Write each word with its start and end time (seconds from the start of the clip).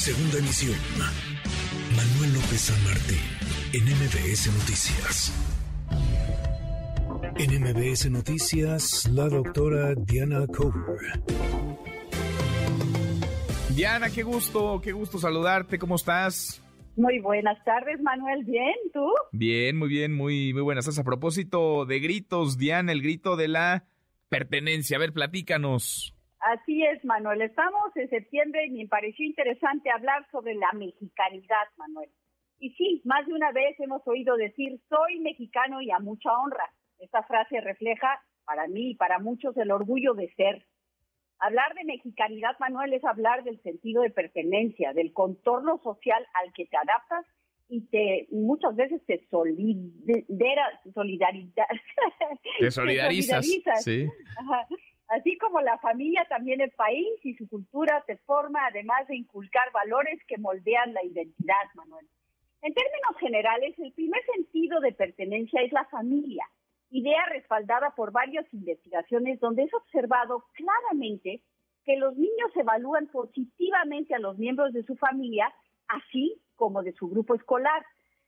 Segunda 0.00 0.38
emisión. 0.38 0.78
Manuel 1.94 2.32
López 2.32 2.58
San 2.58 2.84
Martín, 2.84 3.20
en 3.74 3.84
MBS 3.84 4.46
Noticias. 4.50 5.30
En 7.36 7.60
MBS 7.60 8.10
Noticias, 8.10 9.06
la 9.12 9.28
doctora 9.28 9.94
Diana 9.94 10.46
Cover. 10.46 11.22
Diana, 13.76 14.08
qué 14.08 14.22
gusto, 14.22 14.80
qué 14.82 14.92
gusto 14.92 15.18
saludarte, 15.18 15.78
¿cómo 15.78 15.96
estás? 15.96 16.64
Muy 16.96 17.18
buenas 17.18 17.62
tardes, 17.66 18.00
Manuel. 18.00 18.42
¿Bien? 18.46 18.74
¿Tú? 18.94 19.04
Bien, 19.32 19.76
muy 19.76 19.90
bien, 19.90 20.14
muy, 20.14 20.54
muy 20.54 20.62
buenas. 20.62 20.98
A 20.98 21.04
propósito 21.04 21.84
de 21.84 22.00
gritos, 22.00 22.56
Diana, 22.56 22.92
el 22.92 23.02
grito 23.02 23.36
de 23.36 23.48
la 23.48 23.84
pertenencia. 24.30 24.96
A 24.96 25.00
ver, 25.00 25.12
platícanos. 25.12 26.14
Así 26.50 26.84
es, 26.84 27.04
Manuel. 27.04 27.42
Estamos 27.42 27.94
en 27.94 28.10
septiembre 28.10 28.66
y 28.66 28.70
me 28.70 28.88
pareció 28.88 29.24
interesante 29.24 29.88
hablar 29.88 30.26
sobre 30.32 30.54
la 30.54 30.72
mexicanidad, 30.72 31.68
Manuel. 31.76 32.10
Y 32.58 32.70
sí, 32.70 33.00
más 33.04 33.24
de 33.28 33.34
una 33.34 33.52
vez 33.52 33.78
hemos 33.78 34.02
oído 34.08 34.34
decir, 34.34 34.80
soy 34.88 35.20
mexicano 35.20 35.80
y 35.80 35.92
a 35.92 36.00
mucha 36.00 36.32
honra. 36.32 36.68
Esta 36.98 37.22
frase 37.22 37.60
refleja, 37.60 38.20
para 38.44 38.66
mí 38.66 38.90
y 38.90 38.94
para 38.96 39.20
muchos, 39.20 39.56
el 39.58 39.70
orgullo 39.70 40.14
de 40.14 40.34
ser. 40.34 40.66
Hablar 41.38 41.72
de 41.74 41.84
mexicanidad, 41.84 42.58
Manuel, 42.58 42.94
es 42.94 43.04
hablar 43.04 43.44
del 43.44 43.62
sentido 43.62 44.02
de 44.02 44.10
pertenencia, 44.10 44.92
del 44.92 45.12
contorno 45.12 45.78
social 45.84 46.26
al 46.34 46.52
que 46.52 46.66
te 46.66 46.76
adaptas 46.76 47.26
y 47.68 47.82
te 47.82 48.26
muchas 48.32 48.74
veces 48.74 49.00
te 49.06 49.24
solidera, 49.30 50.80
solidaridad, 50.92 51.66
te 52.58 52.70
solidarizas, 52.72 53.46
sí. 53.84 54.08
Así 55.10 55.36
como 55.38 55.60
la 55.60 55.76
familia, 55.78 56.24
también 56.28 56.60
el 56.60 56.70
país 56.70 57.18
y 57.24 57.34
su 57.34 57.48
cultura 57.48 58.04
te 58.06 58.16
forma, 58.18 58.64
además 58.64 59.08
de 59.08 59.16
inculcar 59.16 59.72
valores 59.72 60.20
que 60.28 60.38
moldean 60.38 60.94
la 60.94 61.04
identidad, 61.04 61.66
Manuel. 61.74 62.06
En 62.62 62.72
términos 62.72 63.16
generales, 63.18 63.76
el 63.80 63.92
primer 63.92 64.24
sentido 64.36 64.78
de 64.78 64.92
pertenencia 64.92 65.62
es 65.62 65.72
la 65.72 65.84
familia, 65.86 66.46
idea 66.90 67.26
respaldada 67.26 67.90
por 67.96 68.12
varias 68.12 68.46
investigaciones 68.54 69.40
donde 69.40 69.64
es 69.64 69.74
observado 69.74 70.44
claramente 70.52 71.42
que 71.84 71.96
los 71.96 72.16
niños 72.16 72.54
evalúan 72.54 73.08
positivamente 73.08 74.14
a 74.14 74.20
los 74.20 74.38
miembros 74.38 74.72
de 74.72 74.84
su 74.84 74.94
familia, 74.94 75.52
así 75.88 76.40
como 76.54 76.84
de 76.84 76.92
su 76.92 77.08
grupo 77.08 77.34
escolar. 77.34 77.84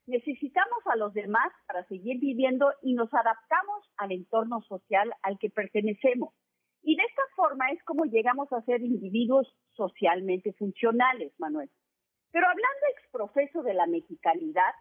Necesitamos 0.07 0.85
a 0.87 0.97
los 0.97 1.15
demás 1.15 1.53
para 1.69 1.85
seguir 1.85 2.19
viviendo 2.19 2.73
y 2.83 2.95
nos 2.95 3.15
adaptamos 3.15 3.89
al 3.99 4.11
entorno 4.11 4.63
social 4.63 5.15
al 5.23 5.39
que 5.39 5.49
pertenecemos. 5.49 6.35
Y 6.83 6.97
de 6.97 7.03
esta 7.05 7.23
forma 7.37 7.71
es 7.71 7.83
como 7.85 8.05
llegamos 8.05 8.53
a 8.53 8.63
ser 8.63 8.83
individuos 8.83 9.47
socialmente 9.75 10.53
funcionales, 10.55 11.33
Manuel. 11.39 11.71
Pero 12.33 12.47
hablando 12.47 12.87
ex 12.91 13.11
profeso 13.11 13.63
de 13.63 13.75
la 13.75 13.87
mexicanidad, 13.87 14.75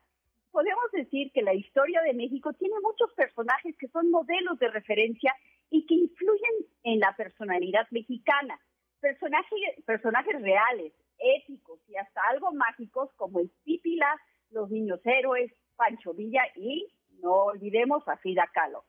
podemos 0.52 0.92
decir 0.94 1.32
que 1.34 1.42
la 1.42 1.54
historia 1.54 2.02
de 2.02 2.14
México 2.14 2.54
tiene 2.54 2.76
muchos 2.82 3.14
personajes 3.14 3.76
que 3.78 3.88
son 3.90 4.10
modelos 4.10 4.58
de 4.60 4.70
referencia 4.70 5.34
y 5.70 5.86
que 5.86 5.96
influyen 5.96 6.68
en 6.84 7.00
la 7.00 7.16
personalidad 7.16 7.88
mexicana. 7.92 8.60
Personajes 9.00 10.42
reales, 10.42 10.94
éticos 11.18 11.80
y 11.88 11.96
hasta 11.96 12.22
algo 12.30 12.52
mágicos 12.54 13.10
como 13.16 13.40
el 13.40 13.50
Pípila, 13.64 14.16
los 14.50 14.70
niños 14.70 15.00
héroes, 15.06 15.52
Pancho 15.76 16.14
Villa 16.14 16.44
y, 16.56 16.88
no 17.22 17.46
olvidemos, 17.46 18.08
a 18.08 18.18
Frida 18.18 18.50
Kahlo. 18.54 18.84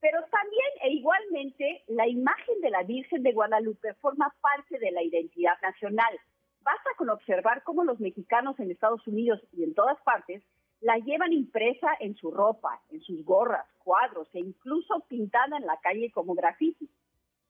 Pero 0.00 0.20
también 0.30 0.66
e 0.82 0.92
igualmente 0.92 1.84
la 1.88 2.06
imagen 2.06 2.60
de 2.60 2.70
la 2.70 2.82
Virgen 2.82 3.22
de 3.22 3.32
Guadalupe 3.32 3.94
forma 3.94 4.34
parte 4.40 4.78
de 4.78 4.90
la 4.90 5.02
identidad 5.02 5.54
nacional. 5.62 6.18
Basta 6.60 6.90
con 6.96 7.10
observar 7.10 7.62
cómo 7.62 7.84
los 7.84 8.00
mexicanos 8.00 8.58
en 8.58 8.70
Estados 8.70 9.06
Unidos 9.06 9.40
y 9.52 9.64
en 9.64 9.74
todas 9.74 10.00
partes 10.02 10.42
la 10.80 10.98
llevan 10.98 11.32
impresa 11.32 11.88
en 12.00 12.14
su 12.16 12.30
ropa, 12.30 12.80
en 12.90 13.00
sus 13.00 13.24
gorras, 13.24 13.66
cuadros 13.82 14.28
e 14.34 14.40
incluso 14.40 15.00
pintada 15.08 15.56
en 15.56 15.66
la 15.66 15.78
calle 15.78 16.10
como 16.10 16.34
graffiti. 16.34 16.88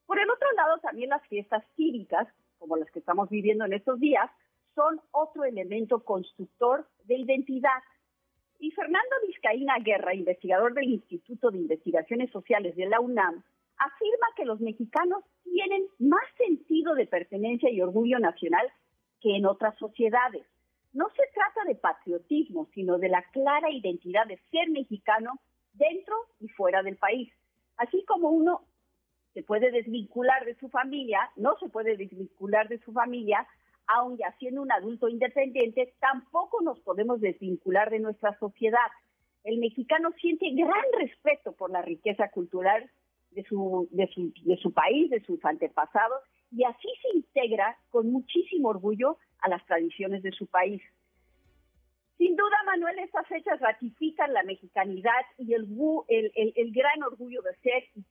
Por 0.06 0.20
el 0.20 0.30
otro 0.30 0.50
lado, 0.52 0.78
también 0.78 1.10
las 1.10 1.26
fiestas 1.26 1.64
cívicas, 1.74 2.28
como 2.58 2.76
las 2.76 2.90
que 2.90 3.00
estamos 3.00 3.28
viviendo 3.28 3.64
en 3.64 3.72
estos 3.72 3.98
días, 3.98 4.30
son 4.74 5.00
otro 5.10 5.44
elemento 5.44 6.04
constructor 6.04 6.86
de 7.04 7.16
identidad 7.16 7.82
y 8.58 8.70
Fernando 8.70 9.16
Vizcaína 9.26 9.78
Guerra, 9.80 10.14
investigador 10.14 10.74
del 10.74 10.84
Instituto 10.84 11.50
de 11.50 11.58
Investigaciones 11.58 12.30
Sociales 12.30 12.76
de 12.76 12.86
la 12.86 13.00
UNAM, 13.00 13.42
afirma 13.78 14.26
que 14.36 14.44
los 14.44 14.60
mexicanos 14.60 15.24
tienen 15.44 15.86
más 15.98 16.24
sentido 16.36 16.94
de 16.94 17.06
pertenencia 17.06 17.70
y 17.70 17.80
orgullo 17.80 18.18
nacional 18.18 18.66
que 19.20 19.36
en 19.36 19.46
otras 19.46 19.76
sociedades. 19.78 20.46
No 20.92 21.08
se 21.10 21.22
trata 21.34 21.64
de 21.66 21.74
patriotismo, 21.74 22.68
sino 22.74 22.98
de 22.98 23.08
la 23.08 23.22
clara 23.32 23.70
identidad 23.70 24.26
de 24.26 24.38
ser 24.50 24.70
mexicano 24.70 25.38
dentro 25.74 26.14
y 26.40 26.48
fuera 26.48 26.82
del 26.82 26.96
país. 26.96 27.30
Así 27.76 28.02
como 28.06 28.30
uno 28.30 28.62
se 29.34 29.42
puede 29.42 29.70
desvincular 29.70 30.46
de 30.46 30.54
su 30.54 30.70
familia, 30.70 31.30
no 31.36 31.58
se 31.58 31.68
puede 31.68 31.96
desvincular 31.98 32.68
de 32.68 32.78
su 32.78 32.92
familia, 32.92 33.46
aun 33.86 34.16
ya 34.16 34.32
siendo 34.38 34.62
un 34.62 34.72
adulto 34.72 35.08
independiente, 35.08 35.94
tampoco 36.00 36.60
nos 36.62 36.78
podemos 36.80 37.20
desvincular 37.20 37.90
de 37.90 38.00
nuestra 38.00 38.38
sociedad. 38.38 38.90
El 39.44 39.58
mexicano 39.58 40.10
siente 40.20 40.50
gran 40.50 40.84
respeto 40.98 41.52
por 41.52 41.70
la 41.70 41.82
riqueza 41.82 42.28
cultural 42.30 42.90
de 43.30 43.44
su, 43.44 43.88
país, 44.74 45.10
de 45.10 45.20
sus 45.20 45.44
antepasados, 45.44 46.20
y 46.50 46.64
así 46.64 46.88
se 47.02 47.16
integra 47.16 47.76
con 47.90 48.10
muchísimo 48.10 48.70
orgullo 48.70 49.18
a 49.40 49.48
las 49.48 49.64
tradiciones 49.66 50.22
de 50.22 50.32
su 50.32 50.46
país. 50.46 50.82
Sin 52.18 52.34
duda, 52.34 52.56
Manuel, 52.64 52.98
estas 53.00 53.26
fechas 53.28 53.60
ratifican 53.60 54.32
la 54.32 54.42
mexicanidad 54.42 55.22
y 55.36 55.52
el, 55.52 55.66
gran 56.72 57.02
orgullo 57.02 57.42
de 57.42 57.54
ser 57.56 57.84
y 57.94 58.02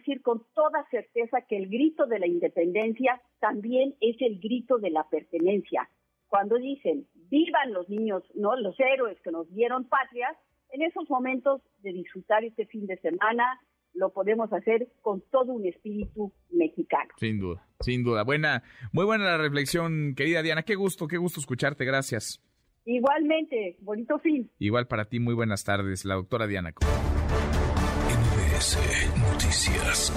decir 0.00 0.22
con 0.22 0.42
toda 0.54 0.86
certeza 0.90 1.42
que 1.48 1.56
el 1.56 1.68
grito 1.68 2.06
de 2.06 2.18
la 2.18 2.26
independencia 2.26 3.20
también 3.38 3.94
es 4.00 4.16
el 4.20 4.40
grito 4.40 4.78
de 4.78 4.90
la 4.90 5.08
pertenencia. 5.08 5.88
Cuando 6.28 6.56
dicen, 6.56 7.06
vivan 7.30 7.72
los 7.72 7.88
niños, 7.88 8.22
no 8.34 8.56
los 8.56 8.78
héroes 8.78 9.20
que 9.22 9.30
nos 9.30 9.48
dieron 9.52 9.84
patria, 9.84 10.36
en 10.72 10.82
esos 10.82 11.08
momentos 11.10 11.60
de 11.82 11.92
disfrutar 11.92 12.44
este 12.44 12.66
fin 12.66 12.86
de 12.86 12.96
semana, 12.98 13.60
lo 13.94 14.12
podemos 14.12 14.52
hacer 14.52 14.88
con 15.02 15.20
todo 15.30 15.52
un 15.52 15.66
espíritu 15.66 16.32
mexicano. 16.50 17.10
Sin 17.18 17.40
duda, 17.40 17.66
sin 17.80 18.04
duda. 18.04 18.22
Buena, 18.22 18.62
muy 18.92 19.04
buena 19.04 19.24
la 19.24 19.38
reflexión, 19.38 20.14
querida 20.16 20.42
Diana. 20.42 20.62
Qué 20.62 20.76
gusto, 20.76 21.08
qué 21.08 21.16
gusto 21.16 21.40
escucharte. 21.40 21.84
Gracias. 21.84 22.40
Igualmente, 22.84 23.76
bonito 23.80 24.18
fin. 24.20 24.50
Igual 24.58 24.86
para 24.86 25.06
ti, 25.06 25.20
muy 25.20 25.34
buenas 25.34 25.64
tardes, 25.64 26.04
la 26.04 26.14
doctora 26.14 26.46
Diana. 26.46 26.72
Noticias. 28.60 30.12